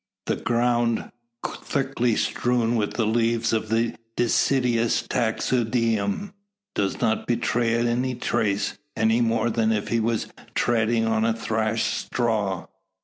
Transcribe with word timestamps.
The 0.25 0.35
ground, 0.37 1.11
thickly 1.47 2.15
strewn 2.15 2.75
with 2.75 2.93
the 2.93 3.05
leaves 3.05 3.53
of 3.53 3.69
the 3.69 3.93
deciduous 4.17 5.03
taxodium, 5.03 6.33
does 6.73 6.99
not 7.01 7.27
betray 7.27 7.75
a 7.75 8.15
trace, 8.15 8.79
any 8.97 9.21
more 9.21 9.51
than 9.51 9.71
if 9.71 9.89
he 9.89 9.99
were 9.99 10.17
treading 10.55 11.05
on 11.05 11.31
thrashed 11.35 12.05
straw. 12.07 12.65